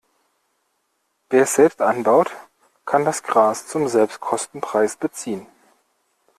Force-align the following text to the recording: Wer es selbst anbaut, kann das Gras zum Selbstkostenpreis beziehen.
Wer 1.29 1.43
es 1.43 1.53
selbst 1.53 1.79
anbaut, 1.79 2.31
kann 2.85 3.05
das 3.05 3.21
Gras 3.21 3.67
zum 3.67 3.87
Selbstkostenpreis 3.87 4.95
beziehen. 4.95 5.45